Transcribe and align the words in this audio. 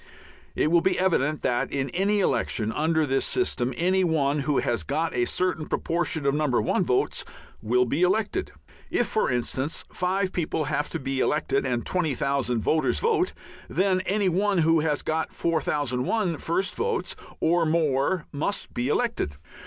It 0.55 0.71
will 0.71 0.81
be 0.81 0.97
evident 0.97 1.43
that, 1.43 1.71
in 1.71 1.91
any 1.91 2.21
election 2.21 2.71
under 2.71 3.05
this 3.05 3.23
system, 3.23 3.71
any 3.77 4.03
one 4.03 4.39
who 4.39 4.57
has 4.57 4.81
got 4.81 5.13
a 5.15 5.25
certain 5.25 5.67
proportion 5.67 6.25
of 6.25 6.33
No. 6.33 6.47
1 6.47 6.83
votes 6.83 7.23
will 7.61 7.85
be 7.85 8.01
elected. 8.01 8.51
If, 8.89 9.05
for 9.05 9.29
instance, 9.31 9.85
five 9.93 10.33
people 10.33 10.63
have 10.65 10.89
to 10.89 10.99
be 10.99 11.19
elected 11.19 11.67
and 11.67 11.85
20,000 11.85 12.59
voters 12.61 12.97
vote, 12.97 13.33
then 13.69 14.01
any 14.07 14.27
one 14.27 14.57
who 14.57 14.79
has 14.79 15.03
got 15.03 15.31
4001 15.35 16.37
first 16.37 16.73
votes 16.73 17.15
or 17.39 17.67
more 17.67 18.25
must 18.31 18.73
be 18.73 18.87
elected. 18.89 19.37